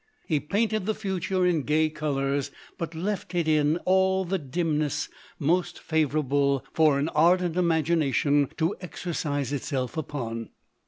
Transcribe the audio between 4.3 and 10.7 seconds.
dimness most favourable for an ardent imagination to exercise itself upon.